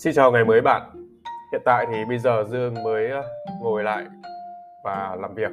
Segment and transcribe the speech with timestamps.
[0.00, 0.90] Xin chào ngày mới bạn.
[1.52, 3.22] Hiện tại thì bây giờ Dương mới ờ,
[3.62, 4.06] ngồi lại
[4.84, 5.50] và làm việc.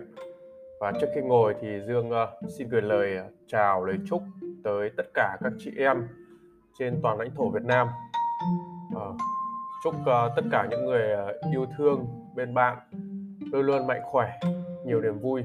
[0.80, 2.28] Và trước khi ngồi thì Dương ờ,
[2.58, 4.22] xin gửi lời ờ, chào, lời chúc
[4.64, 6.08] tới tất cả các chị em
[6.80, 7.88] trên toàn lãnh thổ Việt Nam.
[9.84, 9.96] Chúc
[10.36, 11.18] tất cả những người
[11.52, 12.06] yêu thương
[12.36, 12.78] bên bạn
[13.52, 14.40] luôn luôn mạnh khỏe,
[14.86, 15.44] nhiều niềm vui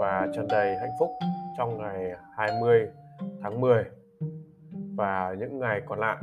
[0.00, 1.10] và tràn đầy hạnh phúc
[1.58, 2.88] trong ngày 20
[3.42, 3.84] tháng 10
[4.96, 6.16] và những ngày còn lại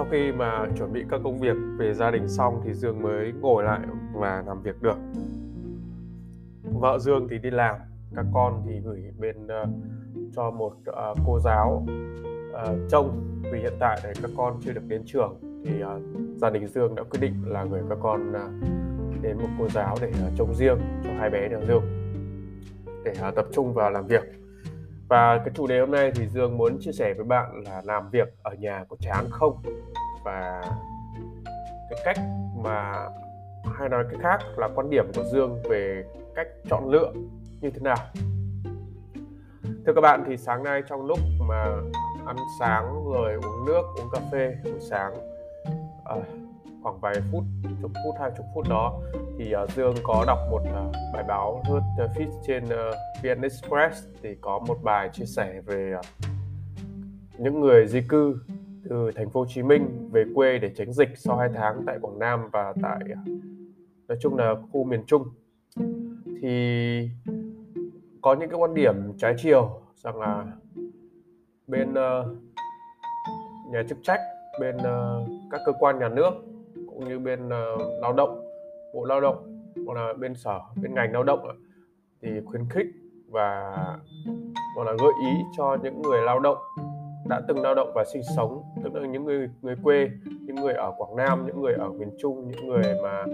[0.00, 3.32] sau khi mà chuẩn bị các công việc về gia đình xong thì Dương mới
[3.40, 3.80] ngồi lại
[4.14, 4.96] và làm việc được.
[6.62, 7.76] Vợ Dương thì đi làm
[8.14, 9.68] các con thì gửi bên uh,
[10.32, 11.86] cho một uh, cô giáo
[12.50, 16.02] uh, trông vì hiện tại thì các con chưa được đến trường thì uh,
[16.36, 19.96] gia đình Dương đã quyết định là gửi các con uh, đến một cô giáo
[20.00, 21.82] để uh, trông riêng cho hai bé nhà Dương
[23.04, 24.39] để uh, tập trung vào làm việc
[25.10, 28.10] và cái chủ đề hôm nay thì Dương muốn chia sẻ với bạn là làm
[28.10, 29.62] việc ở nhà có chán không?
[30.24, 30.62] Và
[31.90, 32.16] cái cách
[32.56, 33.08] mà
[33.78, 37.12] hay nói cái khác là quan điểm của Dương về cách chọn lựa
[37.60, 37.96] như thế nào?
[39.86, 41.64] Thưa các bạn thì sáng nay trong lúc mà
[42.26, 45.14] ăn sáng rồi uống nước uống cà phê buổi sáng
[46.04, 46.16] à,
[46.82, 47.44] khoảng vài phút
[47.82, 49.00] chục phút hai chục phút đó.
[49.38, 53.42] Thì uh, Dương có đọc một uh, bài báo lướt uh, feed trên uh, VN
[53.42, 56.04] Express thì có một bài chia sẻ về uh,
[57.38, 58.36] những người di cư
[58.88, 61.98] từ thành phố Hồ Chí Minh về quê để tránh dịch sau 2 tháng tại
[62.00, 62.98] Quảng Nam và tại
[64.08, 65.22] nói chung là khu miền Trung.
[66.42, 67.08] Thì
[68.22, 70.44] có những cái quan điểm trái chiều rằng là
[71.66, 72.26] bên uh,
[73.72, 74.20] nhà chức trách
[74.60, 76.30] bên uh, các cơ quan nhà nước
[77.00, 78.40] cũng như bên uh, lao động
[78.94, 81.40] bộ lao động hoặc là bên sở bên ngành lao động
[82.22, 82.86] thì khuyến khích
[83.30, 83.74] và
[84.76, 86.56] hoặc là gợi ý cho những người lao động
[87.28, 90.74] đã từng lao động và sinh sống tức là những người người quê những người
[90.74, 93.24] ở Quảng Nam những người ở miền Trung những người mà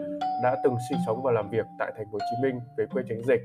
[0.42, 3.02] đã từng sinh sống và làm việc tại thành phố Hồ Chí Minh về quê
[3.08, 3.40] tránh dịch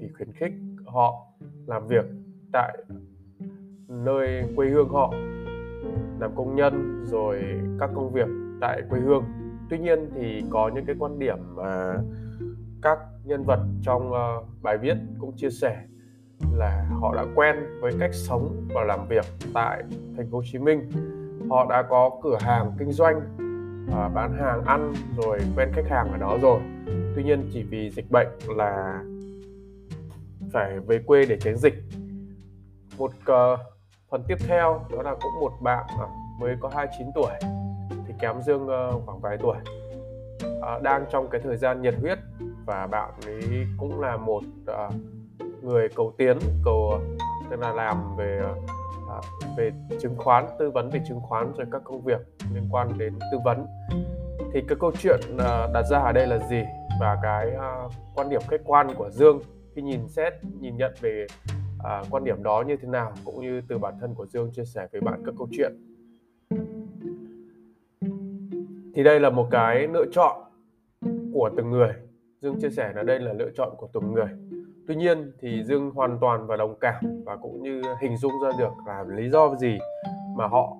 [0.00, 0.52] thì khuyến khích
[0.86, 1.26] họ
[1.66, 2.04] làm việc
[2.52, 2.78] tại
[3.88, 5.14] nơi quê hương họ
[6.20, 7.42] làm công nhân rồi
[7.80, 8.28] các công việc
[8.60, 9.43] tại quê hương
[9.74, 11.94] tuy nhiên thì có những cái quan điểm mà
[12.82, 15.84] các nhân vật trong uh, bài viết cũng chia sẻ
[16.52, 19.24] là họ đã quen với cách sống và làm việc
[19.54, 19.82] tại
[20.16, 20.90] thành phố Hồ Chí Minh.
[21.50, 23.16] Họ đã có cửa hàng kinh doanh
[23.86, 26.60] uh, bán hàng ăn rồi quen khách hàng ở đó rồi.
[27.16, 29.02] Tuy nhiên chỉ vì dịch bệnh là
[30.52, 31.74] phải về quê để tránh dịch.
[32.98, 33.60] Một uh,
[34.10, 35.86] phần tiếp theo đó là cũng một bạn
[36.40, 37.53] mới có 29 tuổi
[38.14, 39.56] thì kém Dương ờ, khoảng vài tuổi.
[40.60, 42.18] Ờ, đang trong cái thời gian nhiệt huyết
[42.66, 44.90] và bạn ấy cũng là một ờ,
[45.62, 47.00] người cầu tiến cầu
[47.50, 48.42] tức là làm về
[49.56, 49.70] về
[50.00, 52.20] chứng khoán tư vấn về chứng khoán rồi các công việc
[52.54, 53.66] liên quan đến tư vấn.
[54.52, 55.20] Thì cái câu chuyện
[55.72, 56.62] đặt ra ở đây là gì?
[57.00, 57.52] Và cái
[58.14, 59.40] quan điểm khách quan của Dương
[59.74, 61.26] khi nhìn xét nhìn nhận về
[61.84, 64.64] à, quan điểm đó như thế nào cũng như từ bản thân của Dương chia
[64.64, 65.72] sẻ với bạn các câu chuyện
[68.94, 70.40] thì đây là một cái lựa chọn
[71.32, 71.92] của từng người.
[72.40, 74.28] Dương chia sẻ là đây là lựa chọn của từng người.
[74.88, 78.50] Tuy nhiên thì Dương hoàn toàn và đồng cảm và cũng như hình dung ra
[78.58, 79.78] được là lý do gì
[80.36, 80.76] mà họ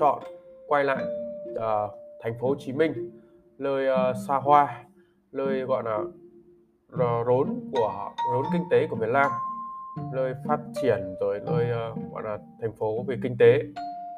[0.00, 0.22] chọn
[0.66, 1.04] quay lại
[1.50, 1.90] uh,
[2.22, 3.10] thành phố Hồ Chí Minh
[3.58, 4.84] nơi uh, xa hoa
[5.32, 5.98] nơi gọi là
[7.26, 9.30] rốn của rốn kinh tế của Việt Nam
[10.14, 13.62] nơi phát triển rồi nơi uh, gọi là thành phố về kinh tế.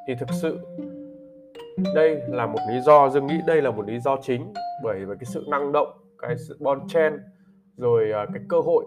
[0.08, 0.58] Thì thực sự
[1.94, 4.52] đây là một lý do dương nghĩ đây là một lý do chính
[4.84, 7.12] bởi vì cái sự năng động cái sự bon chen
[7.76, 8.84] rồi uh, cái cơ hội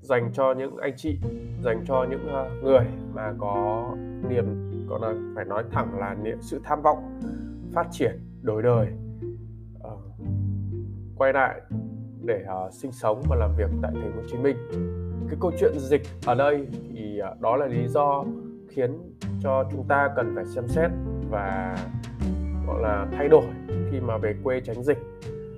[0.00, 1.18] dành cho những anh chị
[1.64, 3.86] dành cho những uh, người mà có
[4.28, 7.20] niềm gọi là phải nói thẳng là niềm sự tham vọng
[7.72, 8.86] phát triển đổi đời
[9.78, 10.00] uh,
[11.16, 11.60] quay lại
[12.22, 14.56] để uh, sinh sống và làm việc tại thành phố Hồ Chí Minh.
[15.28, 18.24] Cái câu chuyện dịch ở đây thì uh, đó là lý do
[18.68, 18.98] khiến
[19.42, 20.90] cho chúng ta cần phải xem xét
[21.30, 21.76] và
[22.66, 23.44] gọi là thay đổi
[23.90, 24.98] khi mà về quê tránh dịch.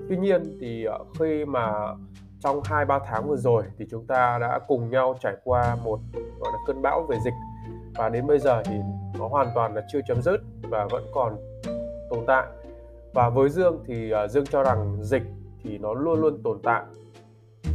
[0.08, 1.72] Tuy nhiên thì ờ, khi mà
[2.40, 6.00] trong hai ba tháng vừa rồi thì chúng ta đã cùng nhau trải qua một
[6.14, 7.34] gọi là cơn bão về dịch.
[7.94, 8.74] Và đến bây giờ thì
[9.18, 11.36] nó hoàn toàn là chưa chấm dứt và vẫn còn
[12.10, 12.46] tồn tại.
[13.14, 15.22] Và với Dương thì ờ, Dương cho rằng dịch
[15.62, 16.82] thì nó luôn luôn tồn tại.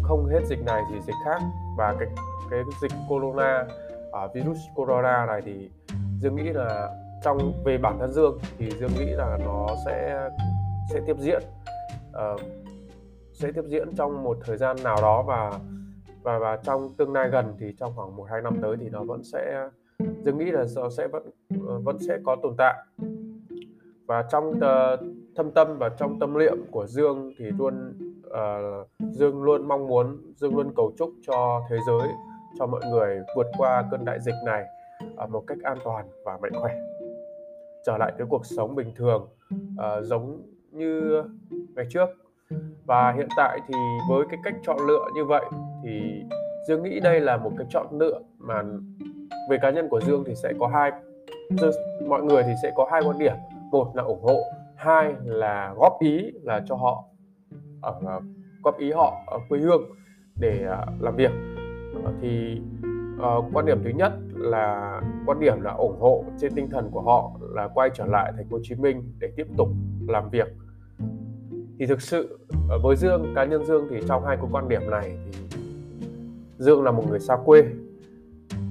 [0.01, 1.41] Không hết dịch này thì dịch khác.
[1.77, 2.07] Và cái
[2.51, 3.65] cái dịch corona
[4.25, 5.69] uh, virus corona này thì
[6.19, 6.89] Dương nghĩ là
[7.23, 10.29] trong về bản thân Dương thì Dương nghĩ là nó sẽ
[10.93, 11.41] sẽ tiếp diễn
[12.11, 12.41] uh,
[13.33, 15.59] sẽ tiếp diễn trong một thời gian nào đó và
[16.23, 19.03] và và trong tương lai gần thì trong khoảng một hai năm tới thì nó
[19.03, 19.69] vẫn sẽ
[20.21, 21.29] Dương nghĩ là nó sẽ vẫn
[21.67, 22.75] ờ, vẫn sẽ có tồn tại.
[24.05, 24.99] Và trong uh,
[25.35, 27.93] thâm tâm và trong tâm niệm của Dương thì luôn
[28.27, 32.07] uh, Dương luôn mong muốn Dương luôn cầu chúc cho thế giới
[32.59, 34.65] cho mọi người vượt qua cơn đại dịch này
[35.23, 36.90] uh, một cách an toàn và mạnh khỏe
[37.85, 40.41] trở lại cái cuộc sống bình thường uh, giống
[40.71, 41.23] như
[41.75, 42.09] ngày trước.
[42.85, 43.73] Và hiện tại thì
[44.09, 45.45] với cái cách chọn lựa như vậy
[45.83, 46.23] thì
[46.67, 48.63] Dương nghĩ đây là một cái chọn lựa mà
[49.49, 50.91] về cá nhân của Dương thì sẽ có hai
[52.07, 53.33] mọi người thì sẽ có hai quan điểm.
[53.71, 54.43] Một là ủng hộ
[54.75, 57.03] hai là góp ý là cho họ
[57.81, 58.19] ờ, ở
[58.63, 59.81] góp ý họ ở quê hương
[60.39, 61.31] để uh, làm việc.
[61.99, 62.61] Uh, thì
[63.17, 64.11] uh, quan điểm thứ nhất
[64.41, 68.31] là quan điểm là ủng hộ trên tinh thần của họ là quay trở lại
[68.35, 69.67] thành phố Hồ Chí Minh để tiếp tục
[70.07, 70.47] làm việc.
[71.79, 72.39] Thì thực sự
[72.69, 75.57] ờ, với Dương cá nhân Dương thì trong hai cái quan điểm này thì
[76.57, 77.63] Dương là một người xa quê.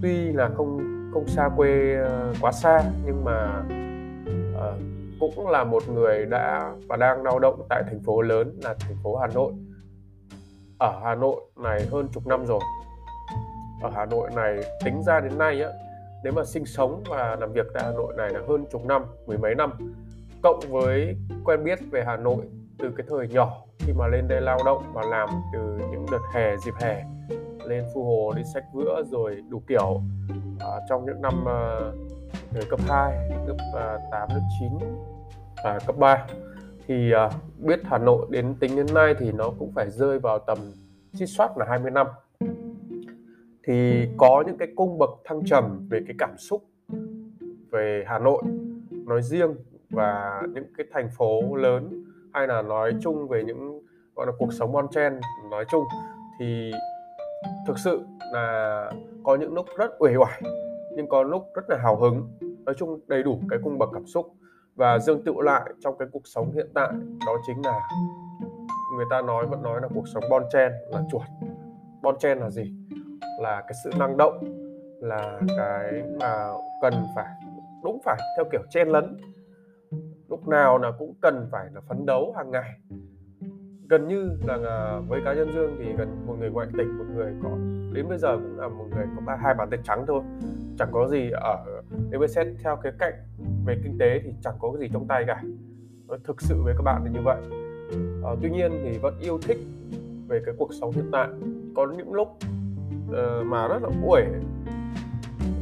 [0.03, 0.79] Tuy là không
[1.13, 3.63] không xa quê ờ, quá xa nhưng mà
[4.55, 4.81] uh,
[5.21, 8.97] cũng là một người đã và đang lao động tại thành phố lớn là thành
[9.03, 9.53] phố Hà Nội.
[10.79, 12.61] Ở Hà Nội này hơn chục năm rồi
[13.83, 15.71] ở Hà Nội này tính ra đến nay á
[16.25, 19.05] nếu mà sinh sống và làm việc tại Hà Nội này là hơn chục năm
[19.27, 19.73] mười mấy năm.
[20.43, 22.45] Cộng với quen biết về Hà Nội
[22.79, 25.61] từ cái thời nhỏ khi mà lên đây lao động và làm từ
[25.91, 27.05] những đợt hè dịp hè
[27.65, 30.01] lên Phu Hồ đi sách vữa rồi đủ kiểu.
[30.61, 31.81] À, trong những năm à,
[32.53, 34.89] từ cấp 2, cấp à, 8, lớp 9
[35.65, 36.27] và cấp 3 à,
[36.87, 40.39] thì à, biết Hà Nội đến tính đến nay thì nó cũng phải rơi vào
[40.39, 40.59] tầm
[41.19, 42.07] chít soát là 20 năm
[43.65, 46.65] thì có những cái cung bậc thăng trầm về cái cảm xúc
[47.71, 48.43] về Hà Nội
[49.07, 49.55] nói riêng
[49.91, 53.83] và những cái thành phố lớn hay là nói chung về những
[54.17, 55.21] gọi là cuộc sống bon chen
[55.51, 55.85] nói chung.
[56.41, 56.73] Thì
[57.67, 58.01] thực sự
[58.33, 58.91] là
[59.25, 60.43] có những lúc rất uể oải
[60.97, 62.29] nhưng có lúc rất là hào hứng
[62.65, 64.35] nói chung đầy đủ cái cung bậc cảm xúc.
[64.75, 66.89] Và dương tựu lại trong cái cuộc sống hiện tại
[67.27, 67.81] đó chính là
[68.97, 71.23] người ta nói vẫn nói là cuộc sống bon chen là chuột.
[72.03, 72.73] Bon chen là gì
[73.41, 74.45] là cái sự năng động
[75.01, 76.49] là cái mà
[76.83, 77.35] cần phải
[77.83, 79.17] đúng phải theo kiểu chen lấn.
[80.29, 82.81] Lúc nào là cũng cần phải là phấn đấu hàng ngày.
[83.89, 87.05] Gần như là à, với cá nhân dương thì gần một người ngoại tỉnh một
[87.15, 87.51] người có
[87.93, 90.23] đến bây giờ cũng là một người có ba hai bản tịch trắng thôi.
[90.79, 93.15] Chẳng có gì ở nếu xét theo cái cạnh
[93.67, 95.43] về kinh tế thì chẳng có cái gì trong tay cả.
[96.25, 97.39] Thực sự với các bạn là như vậy.
[98.25, 99.59] À, tuy nhiên thì vẫn yêu thích
[100.29, 101.29] về cái cuộc sống hiện tại.
[101.77, 102.29] Có những lúc
[103.11, 104.25] uh, mà rất là uể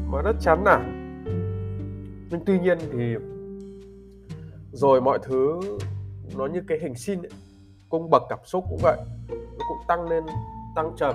[0.06, 0.94] mà rất chán nản.
[2.30, 3.16] Nhưng tuy nhiên thì
[4.72, 5.60] rồi mọi thứ
[6.36, 7.30] nó như cái hình sin ấy,
[7.88, 8.98] cung bậc cảm xúc cũng vậy.
[9.28, 10.24] Nó cũng tăng lên
[10.76, 11.14] tăng trầm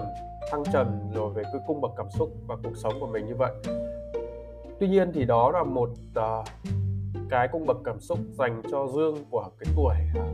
[0.52, 3.36] tăng trầm rồi về cái cung bậc cảm xúc và cuộc sống của mình như
[3.36, 3.52] vậy.
[4.80, 5.90] Tuy nhiên thì đó là một
[6.20, 6.46] uh,
[7.30, 10.26] cái cung bậc cảm xúc dành cho dương của cái tuổi ờ,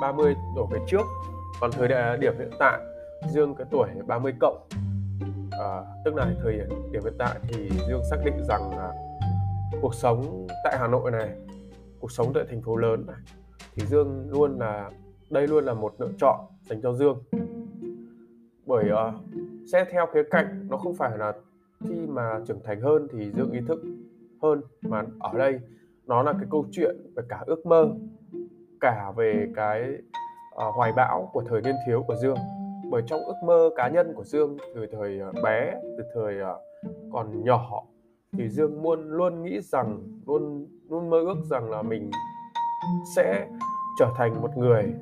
[0.00, 1.02] 30 đổ về trước.
[1.60, 1.88] Còn thời
[2.20, 2.80] điểm hiện tại
[3.28, 4.68] dương cái tuổi 30 cộng
[5.60, 6.52] à, tức là thời
[6.92, 8.92] điểm hiện tại thì dương xác định rằng là
[9.82, 11.28] cuộc sống tại hà nội này
[12.00, 13.16] cuộc sống tại thành phố lớn này
[13.74, 14.90] thì dương luôn là
[15.30, 17.22] đây luôn là một lựa chọn dành cho dương.
[18.66, 19.14] Bởi ờ, uh,
[19.72, 21.32] xét theo khía cạnh nó không phải là
[21.84, 23.80] khi mà trưởng thành hơn thì dương ý thức
[24.42, 25.60] hơn mà ở đây
[26.06, 27.88] nó là cái câu chuyện về cả ước mơ
[28.80, 29.82] cả về cái
[30.54, 32.36] uh, hoài bão của thời niên thiếu của dương
[32.90, 36.60] bởi trong ước mơ cá nhân của dương từ thời ờ, bé từ thời ờ,
[37.12, 37.82] còn nhỏ
[38.32, 42.10] thì dương luôn luôn nghĩ rằng luôn luôn mơ ước rằng là mình
[43.16, 43.48] sẽ
[43.98, 44.94] trở thành một người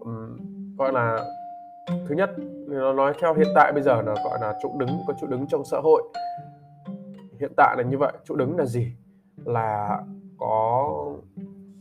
[0.00, 0.38] um,
[0.78, 1.24] gọi là
[2.08, 2.30] thứ nhất
[2.66, 5.46] nó nói theo hiện tại bây giờ là gọi là trụ đứng có trụ đứng
[5.46, 6.02] trong xã hội.
[7.40, 8.92] Hiện tại là như vậy trụ đứng là gì?
[9.44, 9.98] Là
[10.38, 10.88] có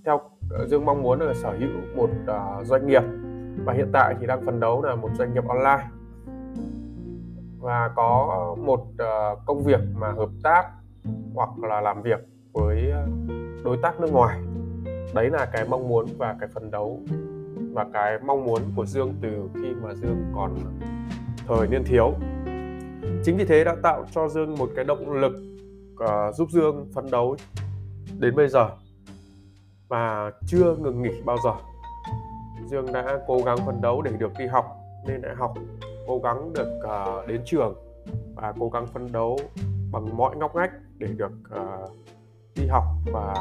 [0.05, 3.03] theo ờ, dương mong muốn là sở hữu một uh, doanh nghiệp
[3.57, 5.87] và hiện tại thì đang phấn đấu là một doanh nghiệp online
[7.59, 10.69] và có ờ, một ờ, công việc mà hợp tác
[11.33, 12.19] hoặc là làm việc
[12.53, 13.07] với ờ,
[13.63, 14.39] đối tác nước ngoài
[15.13, 16.99] đấy là cái mong muốn và cái phấn đấu
[17.73, 20.57] và cái mong muốn của Dương từ khi mà Dương còn
[21.47, 22.13] thời niên thiếu.
[23.23, 25.33] Chính vì thế đã tạo cho Dương một cái động lực
[26.03, 27.35] uh, giúp Dương phấn đấu
[28.19, 28.69] đến bây giờ
[29.87, 31.53] và chưa ngừng nghỉ bao giờ.
[32.67, 34.65] Dương đã cố gắng phấn đấu để được đi học
[35.05, 35.53] lên đại học,
[36.07, 37.75] cố gắng được uh, đến trường
[38.35, 39.39] và cố gắng phấn đấu
[39.91, 41.91] bằng mọi ngóc ngách để được uh,
[42.55, 43.35] đi học và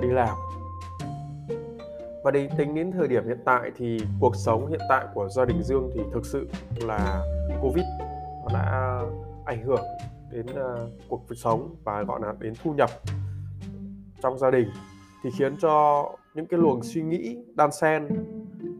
[0.00, 0.36] đi làm.
[2.24, 5.44] Và đi tính đến thời điểm hiện tại thì cuộc sống hiện tại của gia
[5.44, 7.22] đình Dương thì thực sự là
[7.62, 7.84] Covid
[8.42, 9.00] nó đã
[9.44, 9.84] ảnh hưởng
[10.30, 12.90] đến uh, cuộc sống và gọi là đến thu nhập
[14.22, 14.68] trong gia đình
[15.24, 16.04] thì khiến cho
[16.36, 18.08] những cái luồng suy nghĩ đan xen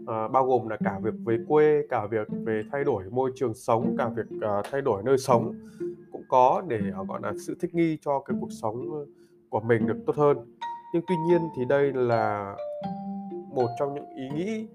[0.06, 3.54] à, bao gồm là cả việc về quê cả việc về thay đổi môi trường
[3.54, 5.54] sống cả việc à, thay đổi nơi sống
[6.12, 9.04] cũng có để à, gọi là sự thích nghi cho cái cuộc sống
[9.50, 10.38] của mình được tốt hơn.
[10.94, 12.56] Nhưng tuy nhiên thì đây là
[13.54, 14.66] một trong những ý nghĩ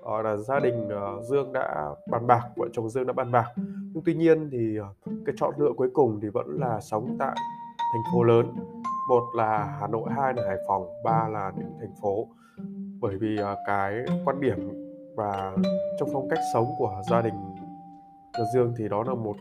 [0.00, 3.46] uh, là gia đình uh, Dương đã bàn bạc vợ chồng Dương đã bàn bạc.
[3.56, 4.86] Nhưng tuy nhiên thì uh,
[5.26, 7.36] cái chọn lựa cuối cùng thì vẫn là sống tại
[7.78, 8.46] thành phố lớn
[9.08, 12.28] một là Hà Nội hai là Hải Phòng ba là những thành phố.
[13.00, 14.58] Bởi vì uh, cái quan điểm
[15.16, 15.56] và
[15.98, 17.34] trong phong cách sống của gia đình
[18.38, 19.36] nhà Dương thì đó là một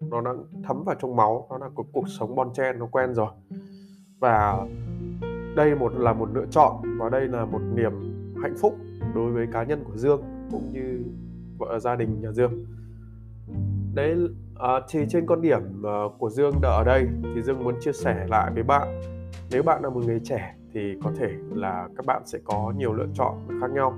[0.00, 3.14] nó đang thấm vào trong máu nó là cuộc cuộc sống bon chen nó quen
[3.14, 3.30] rồi.
[4.18, 4.66] Và
[5.56, 7.92] đây một là một lựa chọn và đây là một niềm
[8.42, 8.74] hạnh phúc
[9.14, 11.04] đối với cá nhân của Dương cũng như
[11.58, 12.52] vợ gia đình nhà Dương.
[13.94, 14.16] Đấy
[14.58, 17.92] à, thì trên con điểm uh, của Dương đã ở đây thì Dương muốn chia
[17.92, 19.00] sẻ lại với bạn.
[19.50, 22.92] Nếu bạn là một người trẻ thì có thể là các bạn sẽ có nhiều
[22.92, 23.96] lựa chọn khác nhau.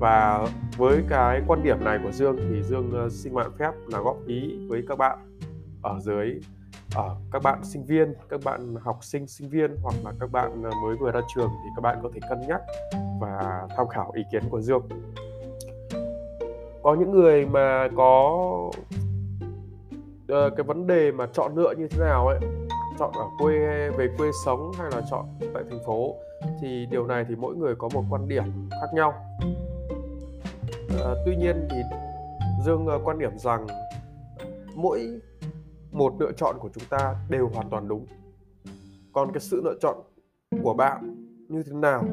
[0.00, 4.00] Và với cái quan điểm này của Dương thì Dương uh, xin bạn phép là
[4.00, 5.18] góp ý với các bạn
[5.82, 6.40] ở dưới.
[6.94, 10.62] Ở các bạn sinh viên các bạn học sinh sinh viên hoặc là các bạn
[10.62, 12.60] mới vừa ra trường thì các bạn có thể cân nhắc
[13.20, 14.88] và tham khảo ý kiến của dương.
[16.82, 18.42] Có những người mà có
[20.32, 22.38] uh, cái vấn đề mà chọn lựa như thế nào ấy
[22.98, 23.58] chọn ở quê
[23.90, 26.14] về quê sống hay là chọn tại thành phố
[26.60, 29.14] thì điều này thì mỗi người có một quan điểm khác nhau.
[30.84, 31.76] Uh, tuy nhiên thì
[32.64, 33.66] dương uh, quan điểm rằng
[34.74, 35.20] mỗi
[35.92, 38.06] một lựa chọn của chúng ta đều hoàn toàn đúng.
[39.12, 39.96] Còn cái sự lựa chọn
[40.62, 42.04] của bạn như thế nào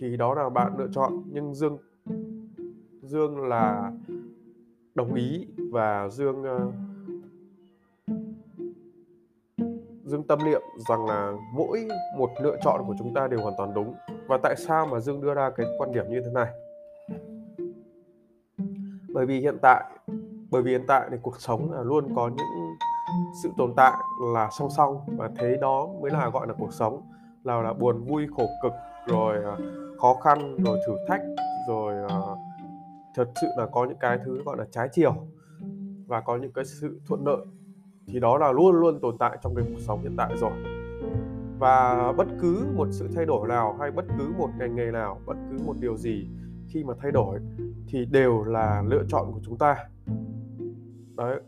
[0.00, 1.78] thì đó là bạn lựa chọn nhưng dương
[3.02, 3.92] dương là
[4.94, 6.74] đồng ý và dương uh,
[10.12, 11.88] dương tâm niệm rằng là mỗi
[12.18, 13.94] một lựa chọn của chúng ta đều hoàn toàn đúng.
[14.28, 16.46] Và tại sao mà dương đưa ra cái quan điểm như thế này?
[19.14, 19.84] Bởi vì hiện tại
[20.50, 22.46] bởi vì hiện tại thì cuộc sống là luôn có những
[23.42, 23.92] sự tồn tại
[24.34, 27.02] là song song và thế đó mới là gọi là cuộc sống.
[27.44, 28.72] Là là buồn vui khổ cực
[29.06, 29.56] rồi à,
[30.00, 31.22] khó khăn rồi thử thách
[31.68, 32.38] rồi uh,
[33.14, 35.14] thật sự là có những cái thứ gọi là trái chiều
[36.06, 37.46] và có những cái sự thuận lợi
[38.12, 40.52] thì đó là luôn luôn tồn tại trong cái cuộc sống hiện tại rồi.
[41.58, 45.20] Và bất cứ một sự thay đổi nào hay bất cứ một ngành nghề nào
[45.26, 46.28] bất cứ một điều gì
[46.68, 47.38] khi mà thay đổi
[47.86, 49.76] thì đều là lựa chọn của chúng ta.
[51.16, 51.40] Đấy.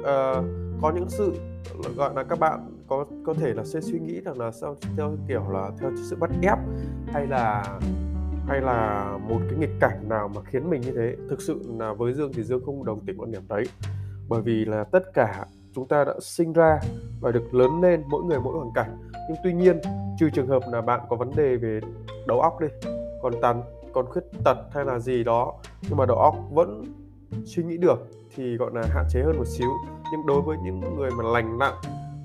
[0.00, 0.44] Uh,
[0.82, 1.32] có những sự
[1.96, 5.16] gọi là các bạn có có thể là sẽ suy nghĩ rằng là sao theo
[5.28, 6.58] kiểu là theo sự bắt ép
[7.06, 7.64] hay là
[8.46, 11.16] hay là một cái nghịch cảnh nào mà khiến mình như thế.
[11.30, 13.64] Thực sự là với dương thì dương không đồng tình quan điểm đấy
[14.28, 16.80] bởi vì là tất cả chúng ta đã sinh ra
[17.20, 18.96] và được lớn lên mỗi người mỗi hoàn cảnh.
[19.28, 19.80] Nhưng tuy nhiên,
[20.18, 21.80] trừ trường hợp là bạn có vấn đề về
[22.26, 22.66] đầu óc đi,
[23.22, 26.84] còn tàn, còn khuyết tật hay là gì đó, nhưng mà đầu óc vẫn
[27.44, 29.68] suy nghĩ được thì, gọi là, hạn chế hơn một xíu.
[30.12, 31.74] Nhưng đối với những người mà lành nặng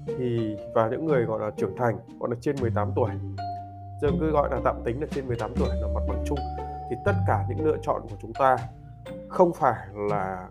[0.08, 3.10] thì, và những người, gọi là, trưởng thành, gọi là, trên 18 tuổi
[4.02, 6.40] giờ cứ gọi là tạm tính là trên 18 tuổi là mặt bằng chung,
[6.90, 8.58] thì tất cả những lựa chọn của chúng ta
[9.30, 10.50] không phải là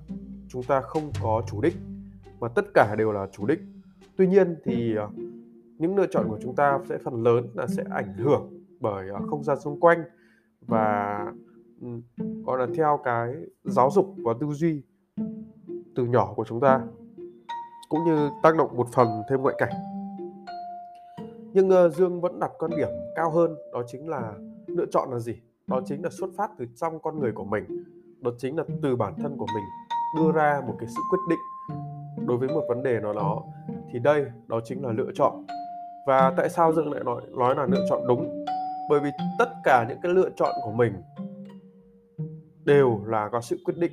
[0.53, 1.77] chúng ta không có chủ đích
[2.41, 3.61] mà tất cả đều là chủ đích.
[4.17, 5.09] Tuy nhiên thì ờ,
[5.79, 9.21] những lựa chọn của chúng ta sẽ phần lớn là sẽ ảnh hưởng bởi ờ,
[9.31, 10.03] không gian xung quanh
[10.61, 11.27] và
[12.45, 14.83] gọi là theo cái giáo dục và tư duy
[15.95, 16.81] từ nhỏ của chúng ta
[17.89, 19.73] cũng như tác động một phần thêm ngoại cảnh.
[21.53, 24.33] Nhưng uh, dương vẫn đặt quan điểm cao hơn đó chính là
[24.67, 25.41] lựa chọn là gì?
[25.67, 27.65] Đó chính là xuất phát từ trong con người của mình
[28.21, 29.65] đó chính là từ bản thân của mình
[30.17, 31.39] đưa ra một cái sự quyết định
[32.27, 33.43] đối với một vấn đề nào đó,
[33.93, 35.47] thì đây, đó chính là lựa chọn.
[36.07, 38.45] Và tại sao dương lại nói nói là lựa chọn đúng?
[38.89, 40.93] Bởi vì tất cả những cái lựa chọn của mình
[42.65, 43.93] đều là có sự quyết định.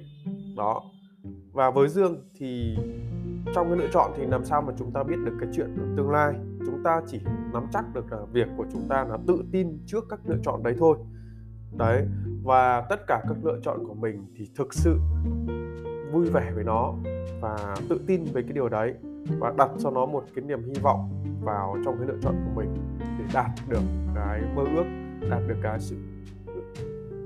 [0.57, 0.83] Đó.
[1.51, 2.77] Và với dương thì
[3.55, 6.11] trong cái lựa chọn thì làm sao mà chúng ta biết được cái chuyện tương
[6.11, 6.33] lai?
[6.65, 7.19] Chúng ta chỉ
[7.53, 10.63] nắm chắc được là việc của chúng ta là tự tin trước các lựa chọn
[10.63, 10.97] đấy thôi.
[11.77, 12.05] Đấy.
[12.43, 14.99] Và tất cả các lựa chọn của mình thì thực sự
[16.17, 16.93] vui vẻ với nó
[17.41, 18.93] và tự tin về cái điều đấy
[19.39, 21.09] và đặt cho nó một cái niềm hy vọng
[21.43, 23.81] vào trong cái lựa chọn của mình để đạt được
[24.15, 24.85] cái mơ ước
[25.29, 25.95] đạt được cái sự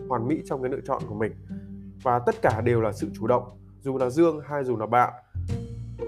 [0.10, 1.32] hoàn mỹ trong cái lựa chọn của mình.
[2.04, 3.44] Và tất cả đều là sự chủ động
[3.82, 5.14] dù là dương hay dù là bạn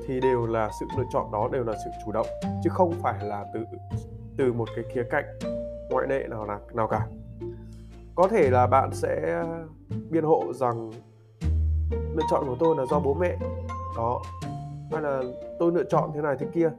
[0.07, 2.27] thì đều là sự lựa chọn đó đều là sự chủ động
[2.63, 3.59] chứ không phải là từ
[4.37, 5.25] từ một cái khía cạnh
[5.89, 7.07] ngoại lệ nào là nào cả.
[8.15, 9.43] Có thể là bạn sẽ
[10.09, 10.91] biên hộ rằng
[11.91, 13.37] lựa chọn của tôi là do bố mẹ.
[13.97, 14.21] Đó.
[14.91, 15.21] Hay là
[15.59, 16.71] tôi lựa chọn thế này thế kia.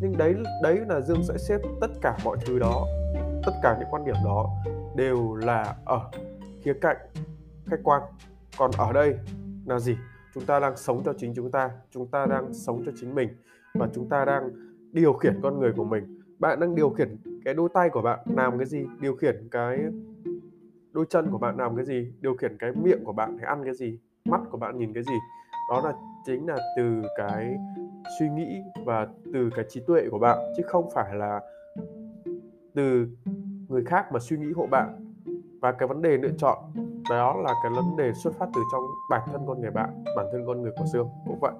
[0.00, 2.86] Nhưng đấy đấy là dương sẽ xếp tất cả mọi thứ đó,
[3.46, 4.50] tất cả những quan điểm đó
[4.96, 6.00] đều là ở
[6.62, 6.96] khía cạnh,
[7.66, 8.02] khách quan.
[8.58, 9.14] Còn ở đây
[9.66, 9.96] là gì?
[10.34, 13.28] Chúng ta đang sống cho chính chúng ta chúng ta đang sống cho chính mình
[13.74, 14.50] và chúng ta đang
[14.92, 16.20] điều khiển con người của mình.
[16.38, 18.86] Bạn đang điều khiển cái đôi tay của bạn, làm cái gì?
[19.00, 19.78] Điều khiển cái
[20.96, 22.12] đôi chân của bạn làm cái gì?
[22.20, 23.98] Điều khiển cái miệng của bạn để ăn cái gì?
[24.24, 25.14] Mắt của bạn nhìn cái gì?
[25.70, 25.92] Đó là
[26.26, 27.56] chính là từ cái
[28.18, 31.40] suy nghĩ và từ cái trí tuệ của bạn chứ không phải là
[32.74, 33.08] từ
[33.68, 35.14] người khác mà suy nghĩ hộ bạn.
[35.60, 36.58] Và cái vấn đề lựa chọn
[37.10, 40.26] đó là cái vấn đề xuất phát từ trong bản thân con người bạn bản
[40.32, 41.52] thân con người của dương cũng vậy.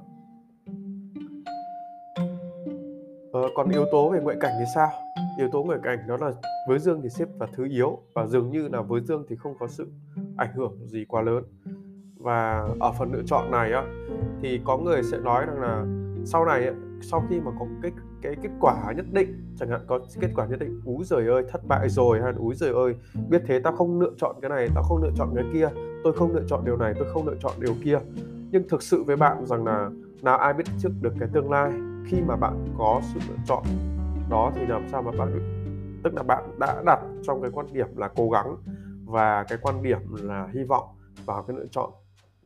[3.33, 4.91] Ờ, còn yếu tố về ngoại cảnh thì sao
[5.39, 6.33] yếu tố ngoại cảnh đó là
[6.69, 9.55] với dương thì xếp vào thứ yếu và dường như là với dương thì không
[9.61, 9.87] có sự
[10.37, 11.45] ảnh hưởng gì quá lớn.
[12.17, 13.85] Và ở phần lựa chọn này á,
[14.43, 15.85] thì có người sẽ nói rằng là
[16.25, 20.01] sau này sau khi mà có cái cái kết quả nhất định, chẳng hạn có
[20.21, 22.95] kết quả nhất định, úi giời ơi, thất bại rồi hay úi giời ơi,
[23.29, 25.69] biết thế tao không lựa chọn cái này, tao không lựa chọn cái kia,
[26.05, 27.99] tôi không lựa chọn điều này, tôi không lựa chọn điều kia.
[28.51, 29.91] Nhưng thực sự với bạn rằng là
[30.23, 31.73] nào ai biết trước được cái tương lai
[32.07, 33.63] khi mà bạn có sự lựa chọn
[34.29, 35.41] đó, thì làm sao mà bạn,
[36.05, 38.57] tức là bạn đã đặt trong cái quan điểm là cố gắng
[39.05, 40.89] và cái quan điểm là hy vọng
[41.25, 41.91] vào cái lựa chọn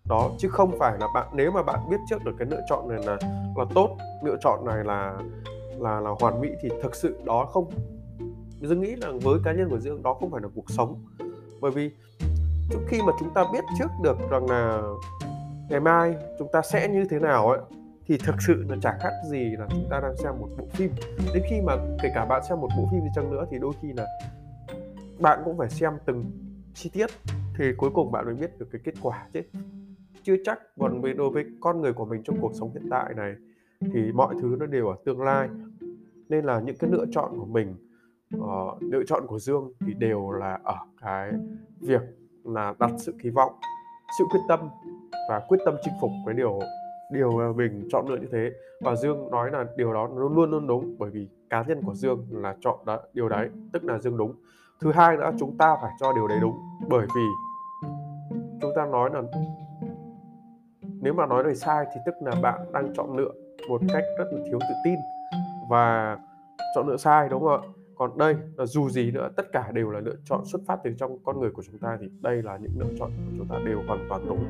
[0.09, 2.89] đó, chứ không phải là bạn, nếu mà bạn biết trước được cái lựa chọn
[2.89, 3.19] này là
[3.57, 5.19] là tốt, lựa chọn này là
[5.79, 7.71] là là hoàn mỹ thì thực sự đó không
[8.61, 11.05] dương nghĩ là với cá nhân của dương đó không phải là cuộc sống.
[11.61, 11.91] Bởi vì
[12.87, 14.83] khi mà chúng ta biết trước được rằng là
[15.69, 17.59] ngày mai chúng ta sẽ như thế nào ấy
[18.11, 20.90] thì thực sự là chả khác gì là chúng ta đang xem một bộ phim.
[21.35, 23.73] Đến khi mà kể cả bạn xem một bộ phim đi chăng nữa thì đôi
[23.83, 24.07] khi là
[25.19, 26.25] bạn cũng phải xem từng
[26.75, 27.07] chi tiết
[27.59, 29.40] thì cuối cùng bạn mới biết được cái kết quả chứ.
[30.23, 33.14] Chưa chắc còn với đối với con người của mình trong cuộc sống hiện tại
[33.16, 33.35] này
[33.81, 35.49] thì mọi thứ nó đều ở tương lai.
[36.29, 37.75] Nên là những cái lựa chọn của mình
[38.37, 41.33] uh, lựa chọn của dương thì đều là ở cái
[41.81, 42.03] việc
[42.44, 43.53] là đặt sự kỳ vọng
[44.18, 44.61] sự quyết tâm
[45.29, 46.61] và quyết tâm chinh phục cái điều
[47.12, 48.51] điều mà mình chọn lựa như thế.
[48.81, 51.94] Và dương nói là điều đó nó luôn luôn đúng bởi vì cá nhân của
[51.94, 54.35] dương là chọn đó, điều đấy tức là dương đúng.
[54.81, 57.23] Thứ hai nữa chúng ta phải cho điều đấy đúng bởi vì
[58.61, 59.23] chúng ta nói là
[61.01, 63.33] nếu mà nói lời sai thì tức là bạn đang chọn lựa
[63.68, 64.99] một cách rất là thiếu tự tin
[65.70, 66.18] và
[66.75, 67.68] chọn lựa sai đúng không ạ?
[67.94, 70.94] Còn đây là dù gì nữa tất cả đều là lựa chọn xuất phát từ
[70.99, 73.57] trong con người của chúng ta thì đây là những lựa chọn của chúng ta
[73.64, 74.44] đều hoàn toàn đúng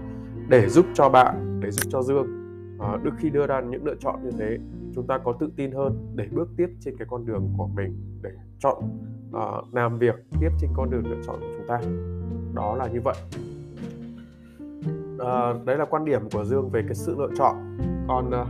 [0.49, 2.39] để giúp cho bạn để giúp cho dương.
[2.81, 4.59] Ờ, à, được khi đưa ra những lựa chọn như thế
[4.95, 8.21] chúng ta có tự tin hơn để bước tiếp trên cái con đường của mình
[8.23, 8.83] để chọn
[9.33, 11.81] à, làm việc tiếp trên con đường lựa chọn của chúng ta.
[12.55, 13.14] Đó là như vậy.
[15.19, 17.79] À, đấy là quan điểm của dương về cái sự lựa chọn.
[18.09, 18.45] Còn à,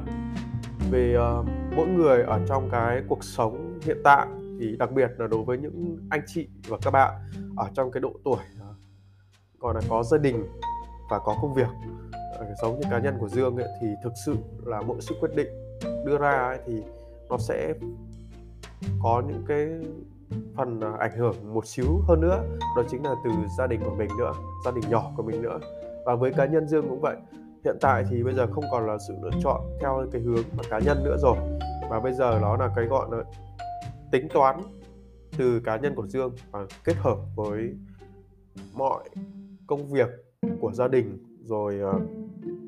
[0.91, 1.31] về à,
[1.77, 4.27] mỗi người ở trong cái cuộc sống hiện tại
[4.61, 7.15] thì đặc biệt là đối với những anh chị và các bạn
[7.57, 8.77] ở trong cái độ tuổi uh,
[9.59, 10.47] còn là có gia đình
[11.11, 11.69] và có công việc
[12.63, 15.49] giống như cá nhân của dương ấy, thì thực sự là mỗi sự quyết định
[16.05, 16.83] đưa ra ấy, thì
[17.29, 17.75] nó sẽ
[19.03, 19.69] có những cái
[20.57, 22.43] phần à, ảnh hưởng một xíu hơn nữa.
[22.77, 24.33] Đó chính là từ gia đình của mình nữa
[24.65, 25.59] gia đình nhỏ của mình nữa.
[26.05, 27.17] Và với cá nhân dương cũng vậy.
[27.65, 30.63] Hiện tại thì bây giờ không còn là sự lựa chọn theo cái hướng mà
[30.71, 31.37] cá nhân nữa rồi.
[31.91, 33.25] Mà bây giờ nó là cái gọi là
[34.13, 34.61] tính toán
[35.39, 37.75] từ cá nhân của dương và kết hợp với
[38.75, 39.09] mọi
[39.67, 40.09] công việc
[40.61, 41.93] của gia đình rồi à,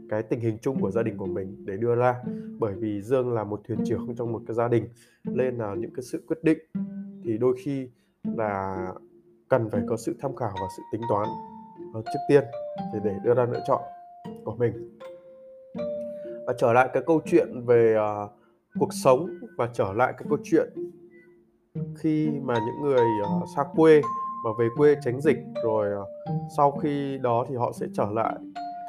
[0.08, 2.14] cái tình hình chung của gia đình của mình để đưa ra.
[2.58, 4.88] Bởi vì dương là một thuyền trưởng trong một cái gia đình
[5.24, 6.58] nên là những cái sự quyết định
[7.24, 7.88] thì đôi khi
[8.37, 8.87] là
[9.48, 11.28] cần phải có sự tham khảo và sự tính toán
[11.94, 12.44] ờ, trước tiên
[12.92, 13.82] để để đưa ra lựa chọn
[14.44, 14.98] của mình.
[16.46, 18.30] Và trở lại cái câu chuyện về uh,
[18.78, 20.68] cuộc sống và trở lại cái câu chuyện
[21.96, 24.00] khi mà những người uh, xa quê
[24.44, 26.08] mà về quê tránh dịch rồi uh,
[26.56, 28.35] sau khi đó thì họ sẽ trở lại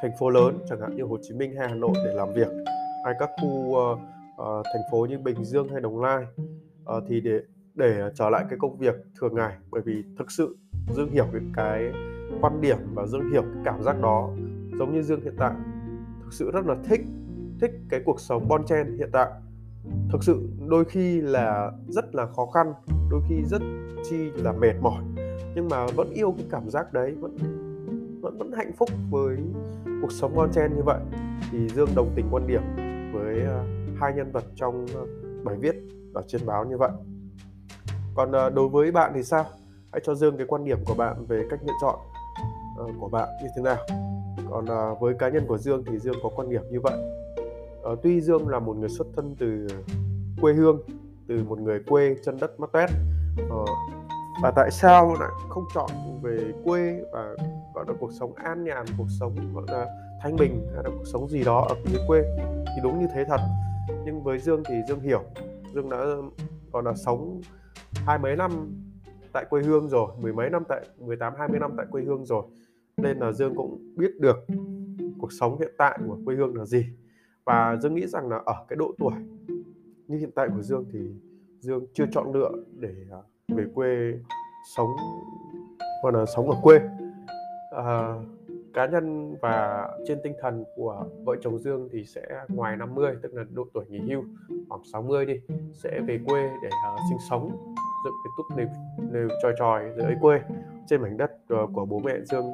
[0.04, 2.48] thành phố lớn chẳng hạn như Hồ Chí Minh hay Hà Nội để làm việc
[3.04, 3.98] hay các khu uh,
[4.42, 6.24] uh, thành phố như Bình Dương hay Đồng Nai.
[6.96, 7.40] Uh, thì để
[7.74, 10.56] để trở lại cái công việc thường ngày bởi vì thực sự
[10.96, 11.92] Dương hiểu cái, cái
[12.40, 14.30] quan điểm và Dương hiểu cái cảm giác đó
[14.78, 15.52] giống như Dương hiện tại.
[16.22, 17.00] Thực sự rất là thích
[17.60, 19.30] thích cái cuộc sống bon chen hiện tại.
[20.12, 22.72] Thực sự đôi khi là rất là khó khăn
[23.10, 23.62] đôi khi rất
[24.10, 25.04] chi là mệt mỏi
[25.54, 27.36] nhưng mà vẫn yêu cái cảm giác đấy vẫn
[28.24, 29.36] vẫn vẫn hạnh phúc với
[30.02, 31.00] cuộc sống bon chen như vậy.
[31.50, 32.62] Thì Dương đồng tình quan điểm
[33.12, 35.08] với uh, hai nhân vật trong uh,
[35.44, 35.74] bài viết
[36.14, 36.90] ở trên báo như vậy.
[38.14, 39.44] Còn uh, đối với bạn thì sao?
[39.92, 41.98] Hãy cho Dương cái quan điểm của bạn về cách lựa chọn
[42.84, 43.76] uh, của bạn như thế nào.
[44.50, 46.98] Còn uh, với cá nhân của Dương thì Dương có quan điểm như vậy.
[47.92, 49.68] Uh, tuy Dương là một người xuất thân từ
[50.40, 50.82] quê hương
[51.28, 52.90] từ một người quê chân đất mắt tét.
[53.46, 53.68] uh,
[54.42, 55.90] và tại sao lại không chọn
[56.22, 57.36] về quê và,
[57.74, 59.86] gọi là, cuộc sống an nhàn, cuộc sống, gọi là,
[60.22, 62.22] thanh bình hay là cuộc sống gì đó ở dưới quê?
[62.66, 63.40] Thì đúng như thế thật.
[64.04, 65.22] Nhưng với Dương thì Dương hiểu.
[65.74, 65.98] Dương đã,
[66.72, 67.40] gọi là, sống
[67.94, 68.50] hai mấy năm
[69.32, 72.44] tại quê hương rồi, mười mấy năm tại 18 20 năm tại quê hương rồi.
[72.96, 74.36] Nên là Dương cũng biết được
[75.20, 76.86] cuộc sống hiện tại của quê hương là gì.
[77.44, 79.12] Và Dương nghĩ rằng là ở cái độ tuổi
[80.08, 80.98] như hiện tại của Dương thì
[81.60, 83.18] Dương chưa chọn lựa để à,
[83.48, 84.14] về quê
[84.76, 84.96] sống
[86.02, 86.80] hoặc là sống ở quê.
[87.70, 88.14] À,
[88.74, 93.34] cá nhân và trên tinh thần của vợ chồng Dương thì sẽ ngoài 50 tức
[93.34, 94.24] là độ tuổi nghỉ hưu
[94.68, 95.40] khoảng 60 đi
[95.72, 97.50] sẽ về quê để uh, sinh sống
[98.04, 98.68] dựng cái túp lều,
[99.12, 100.40] lều tròi tròi dưới quê
[100.86, 102.52] trên mảnh đất uh, của bố mẹ Dương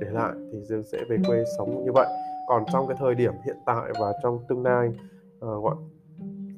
[0.00, 2.06] để lại thì Dương sẽ về quê sống như vậy.
[2.48, 4.88] Còn trong cái thời điểm hiện tại và trong tương lai
[5.38, 5.76] uh, gọi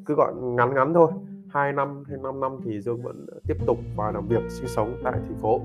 [0.06, 1.10] cứ gọi ngắn ngắn thôi
[1.54, 5.00] 2 năm hay 5 năm thì Dương vẫn tiếp tục và làm việc sinh sống
[5.04, 5.60] tại thành phố.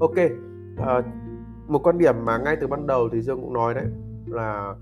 [0.00, 0.16] Ok
[0.76, 1.02] à,
[1.68, 3.86] một quan điểm mà ngay từ ban đầu thì Dương cũng nói đấy
[4.26, 4.74] là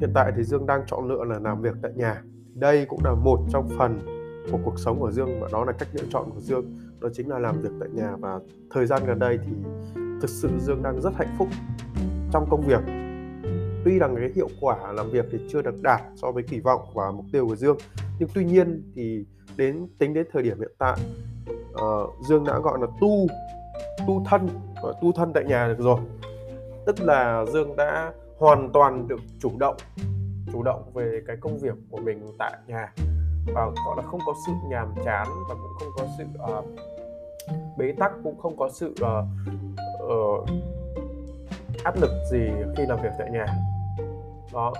[0.00, 2.22] hiện tại thì Dương đang chọn lựa là làm việc tại nhà.
[2.54, 3.98] Đây cũng là một trong phần
[4.52, 6.76] của cuộc sống của Dương và đó là cách lựa chọn của Dương.
[7.00, 9.52] Đó chính là làm việc tại nhà và thời gian gần đây thì
[9.94, 11.48] thực sự Dương đang rất hạnh phúc
[12.32, 13.01] trong công việc
[13.84, 16.80] tuy rằng cái hiệu quả làm việc thì chưa được đạt so với kỳ vọng
[16.94, 17.76] và mục tiêu của Dương
[18.18, 19.24] nhưng tuy nhiên thì
[19.56, 20.98] đến tính đến thời điểm hiện tại
[21.72, 23.26] uh, Dương đã gọi là tu
[24.06, 24.48] tu thân
[24.82, 25.98] và tu thân tại nhà được rồi.
[26.86, 29.76] Tức là Dương đã hoàn toàn được chủ động
[30.52, 32.92] chủ động về cái công việc của mình tại nhà
[33.54, 36.24] và gọi là không có sự nhàm chán và cũng không có sự
[36.58, 36.64] uh,
[37.78, 39.24] bế tắc cũng không có sự uh,
[40.04, 40.48] uh,
[41.84, 43.46] áp lực gì khi làm việc tại nhà
[44.52, 44.72] đó.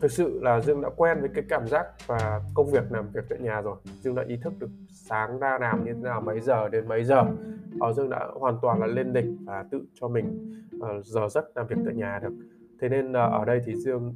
[0.00, 3.24] Thực sự là dương đã quen với cái cảm giác và công việc làm việc
[3.28, 3.76] tại nhà rồi.
[4.00, 7.04] Dương đã ý thức được sáng ra làm như thế nào mấy giờ đến mấy
[7.04, 7.24] giờ.
[7.72, 11.56] Đó dương đã hoàn toàn là lên đỉnh và tự cho mình uh, giờ giấc
[11.56, 12.32] làm việc tại nhà được.
[12.80, 14.14] Thế nên uh, ở đây thì dương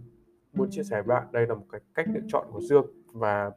[0.52, 2.86] muốn chia sẻ với bạn đây là một cái cách lựa chọn của dương.
[3.14, 3.50] Và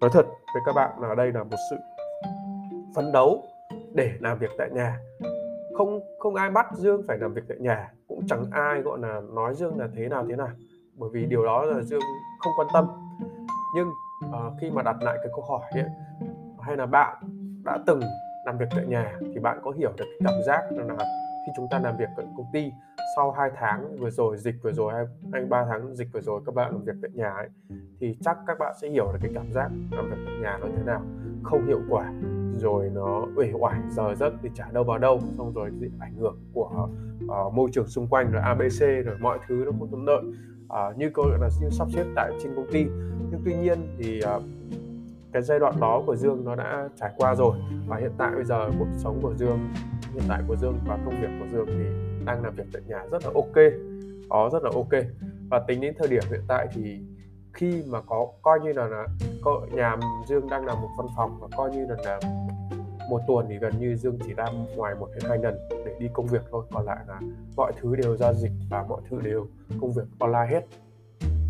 [0.00, 1.76] nói thật với các bạn là đây là một sự
[2.94, 3.42] phấn đấu
[3.94, 4.98] để làm việc tại nhà
[5.74, 9.20] không không ai bắt dương phải làm việc tại nhà cũng chẳng ai gọi là
[9.32, 10.50] nói dương là thế nào thế nào.
[10.96, 12.00] Bởi vì điều đó là dương
[12.38, 12.86] không quan tâm.
[13.76, 13.88] Nhưng
[14.28, 15.84] uh, khi mà đặt lại cái câu hỏi ấy,
[16.60, 17.16] hay là bạn
[17.64, 18.00] đã từng
[18.46, 20.96] làm việc tại nhà thì bạn có hiểu được cái cảm giác là
[21.46, 22.72] khi chúng ta làm việc ở công ty
[23.16, 26.40] sau 2 tháng vừa rồi dịch vừa rồi hay anh ba tháng dịch vừa rồi
[26.46, 27.48] các bạn làm việc tại nhà ấy
[28.00, 30.66] thì chắc các bạn sẽ hiểu được cái cảm giác làm việc tại nhà nó
[30.76, 31.02] thế nào.
[31.42, 32.12] Không hiệu quả
[32.58, 35.20] rồi nó uể oải giờ giấc thì trả đâu vào đâu.
[35.36, 36.88] Xong rồi thì ảnh hưởng của
[37.24, 40.22] uh, môi trường xung quanh rồi abc rồi mọi thứ nó không thuận lợi.
[40.64, 42.84] Uh, như câu là như sắp xếp tại trên công ty.
[43.30, 44.42] Nhưng tuy nhiên thì uh,
[45.32, 47.56] cái giai đoạn đó của Dương nó đã trải qua rồi.
[47.86, 49.58] Và hiện tại bây giờ cuộc sống của Dương
[50.14, 51.84] hiện tại của Dương và công việc của Dương thì
[52.24, 53.72] đang làm việc tại nhà rất là ok.
[54.30, 55.04] Đó rất là ok.
[55.50, 57.00] Và tính đến thời điểm hiện tại thì
[57.54, 59.06] khi mà có coi như là, là
[59.72, 62.20] nhà Dương đang làm một văn phòng và coi như là, là
[63.10, 66.08] một tuần thì gần như Dương chỉ ra ngoài một đến hai lần để đi
[66.12, 66.64] công việc thôi.
[66.72, 67.20] Còn lại là
[67.56, 69.46] mọi thứ đều giao dịch và mọi thứ đều
[69.80, 70.60] công việc online hết.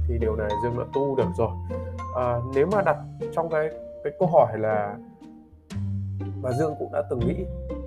[0.09, 1.51] Thì điều này Dương đã tu được rồi.
[2.17, 2.97] À, nếu mà đặt
[3.35, 3.71] trong cái
[4.05, 4.97] cái câu hỏi là
[6.43, 7.45] và Dương cũng đã từng nghĩ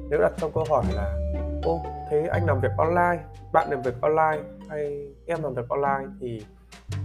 [0.09, 1.15] nếu đặt trong câu hỏi là
[1.63, 6.05] ô thế anh làm việc online bạn làm việc online hay em làm việc online?
[6.19, 6.41] thì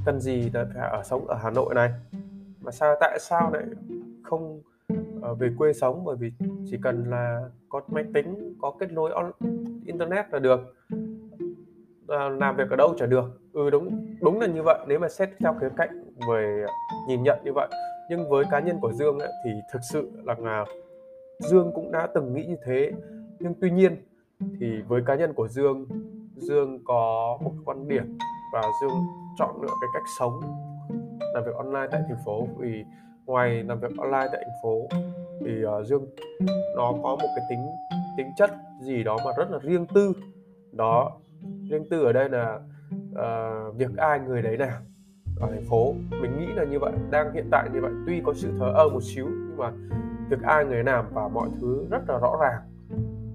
[0.05, 1.91] cần gì phải ở sống ở Hà Nội này?
[2.61, 3.63] Mà sao tại sao lại
[4.23, 4.61] không
[4.93, 6.05] uh, về quê sống?
[6.05, 6.33] Bởi vì
[6.71, 9.31] chỉ cần là có máy tính có kết nối on,
[9.87, 10.61] internet là được.
[12.05, 13.41] Uh, làm việc ở đâu chả được.
[13.53, 14.79] Ừ đúng đúng là như vậy.
[14.89, 16.65] Nếu mà xét theo khía cạnh về
[17.09, 17.69] nhìn nhận như vậy.
[18.11, 20.65] Nhưng với cá nhân của Dương ấy, thì thực sự là, là
[21.39, 22.93] Dương cũng đã từng nghĩ như thế.
[23.39, 23.97] Nhưng tuy nhiên
[24.61, 25.87] thì với cá nhân của Dương
[26.37, 28.19] Dương có một quan điểm
[28.53, 28.91] và Dương
[29.39, 30.41] chọn lựa cái cách sống
[31.35, 32.49] làm việc online tại thành phố.
[32.59, 32.85] Vì
[33.27, 34.87] ngoài làm việc online tại thành phố
[35.41, 36.07] thì uh, Dương
[36.77, 37.67] nó có một cái tính
[38.17, 40.13] tính chất gì đó mà rất là riêng tư.
[40.73, 41.13] Đó
[41.71, 42.61] riêng tư ở đây là
[43.13, 44.79] uh, việc ai người đấy nào
[45.41, 45.95] ở thành phố.
[46.23, 47.93] Mình nghĩ là như vậy đang hiện tại như vậy.
[48.07, 49.73] Tuy có sự thờ ơ một xíu nhưng mà
[50.31, 52.61] việc ai người làm và mọi thứ rất là rõ ràng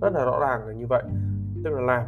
[0.01, 1.03] rất là rõ ràng là như vậy.
[1.63, 2.03] Tức là làm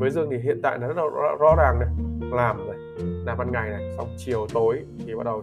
[0.00, 1.88] với dương thì hiện tại là rất là rõ, rõ ràng này
[2.32, 2.76] làm rồi
[3.24, 5.42] làm ban ngày này xong chiều tối thì bắt đầu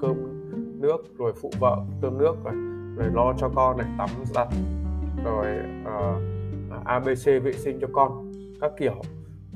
[0.00, 0.16] cơm
[0.80, 2.54] nước rồi phụ vợ cơm nước rồi
[2.96, 4.48] rồi lo cho con này tắm giặt
[5.24, 5.46] rồi
[5.82, 5.88] uh,
[6.70, 8.94] ờ, abc vệ sinh cho con các kiểu.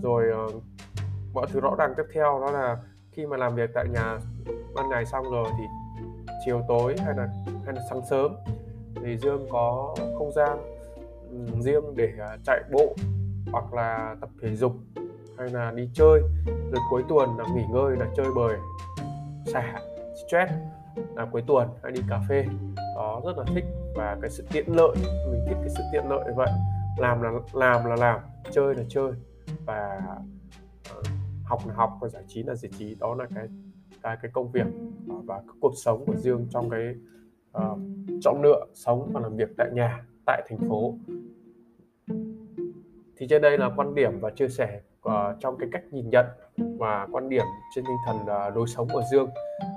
[0.02, 0.62] Rồi uh,
[1.34, 2.76] mọi thứ rõ ràng tiếp theo đó là
[3.12, 4.18] khi mà làm việc tại nhà
[4.74, 5.64] ban ngày xong rồi thì
[6.46, 7.28] chiều tối hay là
[7.64, 8.32] hay là sáng sớm
[9.02, 10.58] thì Dương có không gian
[11.60, 12.94] riêng để à, chạy bộ
[13.52, 14.72] hoặc là tập thể dục
[15.38, 16.20] hay là đi chơi.
[16.46, 18.56] Rồi cuối tuần là nghỉ ngơi là chơi bời
[19.46, 19.80] xả
[20.26, 20.52] stress.
[21.14, 22.46] Là cuối tuần hay đi cà phê.
[22.94, 23.64] Đó rất là thích.
[23.96, 24.96] Và cái sự tiện lợi
[25.30, 26.50] mình thích cái sự tiện lợi như vậy.
[26.98, 28.20] Làm là làm là làm
[28.50, 29.12] chơi là chơi.
[29.66, 30.00] Và
[30.98, 31.06] uh,
[31.44, 32.94] học là học và giải trí là giải trí.
[32.94, 33.48] Đó là cái
[34.02, 34.66] cái cái công việc
[35.06, 36.94] và cái cuộc sống của Dương trong cái
[37.58, 37.78] uh,
[38.22, 40.94] chọn lựa sống và làm việc tại nhà tại thành phố
[43.18, 46.26] thì trên đây là quan điểm và chia sẻ uh, trong cái cách nhìn nhận
[46.78, 49.28] và quan điểm trên tinh thần uh, lối sống của Dương.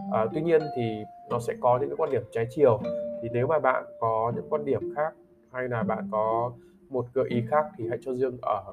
[0.10, 2.80] Uh, tuy nhiên thì nó sẽ có những cái quan điểm trái chiều.
[3.22, 5.14] Thì nếu mà bạn có những quan điểm khác
[5.54, 6.52] hay là bạn có
[6.90, 8.64] một gợi ý khác thì hãy cho Dương ở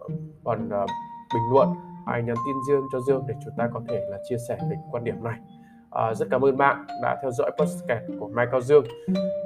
[0.45, 0.91] phần uh,
[1.35, 1.69] bình luận.
[2.07, 4.77] Hãy nhắn tin Dương cho Dương để chúng ta có thể là chia sẻ về
[4.91, 5.39] quan điểm này.
[5.91, 8.85] À, rất cảm ơn bạn đã theo dõi podcast của Michael Dương.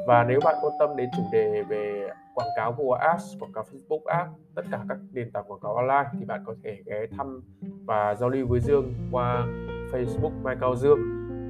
[0.07, 3.65] Và nếu bạn quan tâm đến chủ đề về quảng cáo Google Ads, quảng cáo
[3.73, 7.07] Facebook Ads, tất cả các nền tảng quảng cáo online thì bạn có thể ghé
[7.17, 7.43] thăm
[7.85, 9.47] và giao lưu với Dương qua
[9.93, 10.99] Facebook mai cao Dương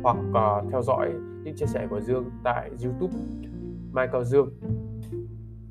[0.02, 1.12] hoặc uh, theo dõi
[1.44, 3.14] những chia sẻ của Dương tại YouTube
[3.92, 4.50] mai cao Dương.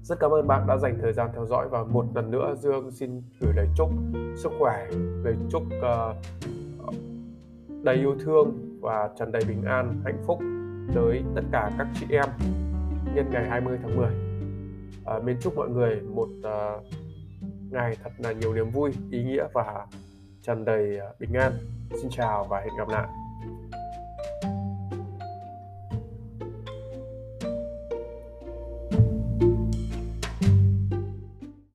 [0.04, 2.91] Rất cảm ơn bạn đã dành thời gian theo dõi và một lần nữa Dương
[2.91, 3.89] xin gửi lời chúc
[4.36, 4.88] sức khỏe,
[5.24, 6.15] lời chúc uh,
[7.84, 10.39] đầy yêu thương và tràn đầy bình an, hạnh phúc
[10.93, 12.26] tới tất cả các chị em
[13.15, 14.31] nhân ngày 20 tháng 10.
[15.06, 16.78] À, mình chúc mọi người một à,
[17.72, 19.88] ngày thật là nhiều niềm vui, ý nghĩa và
[20.42, 21.52] tràn đầy ờ, bình an.
[22.02, 23.08] Xin chào và hẹn gặp lại.